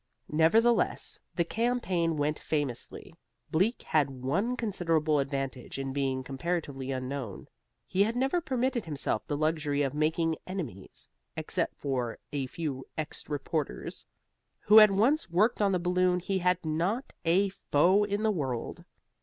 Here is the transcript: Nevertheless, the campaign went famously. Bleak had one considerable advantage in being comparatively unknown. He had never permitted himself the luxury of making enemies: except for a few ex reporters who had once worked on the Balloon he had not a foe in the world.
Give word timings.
Nevertheless, 0.31 1.19
the 1.35 1.43
campaign 1.43 2.17
went 2.17 2.39
famously. 2.39 3.13
Bleak 3.51 3.83
had 3.83 4.09
one 4.23 4.57
considerable 4.57 5.19
advantage 5.19 5.77
in 5.77 5.93
being 5.93 6.23
comparatively 6.23 6.91
unknown. 6.91 7.47
He 7.85 8.01
had 8.01 8.15
never 8.15 8.41
permitted 8.41 8.83
himself 8.85 9.27
the 9.27 9.37
luxury 9.37 9.83
of 9.83 9.93
making 9.93 10.37
enemies: 10.47 11.07
except 11.37 11.75
for 11.77 12.17
a 12.33 12.47
few 12.47 12.83
ex 12.97 13.29
reporters 13.29 14.03
who 14.61 14.79
had 14.79 14.89
once 14.89 15.29
worked 15.29 15.61
on 15.61 15.71
the 15.71 15.77
Balloon 15.77 16.19
he 16.19 16.39
had 16.39 16.65
not 16.65 17.13
a 17.23 17.49
foe 17.49 18.03
in 18.03 18.23
the 18.23 18.31
world. 18.31 18.83